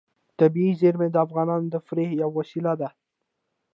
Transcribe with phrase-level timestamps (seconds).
[0.39, 2.89] طبیعي زیرمې د افغانانو د تفریح یوه وسیله ده.